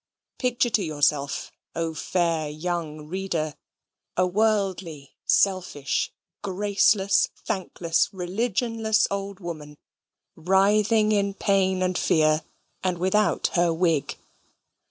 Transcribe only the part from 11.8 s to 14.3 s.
and fear, and without her wig.